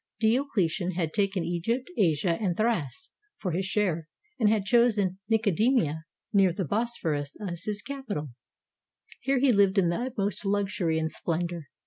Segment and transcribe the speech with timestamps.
[0.19, 4.07] Diocletian had taken Egypt, Asia, and Thrace for his share,
[4.39, 8.29] and had chosen Nicomedia, near the Bosphorus, as his capital.
[9.21, 11.67] Here he lived in the utmost luxury and splendor.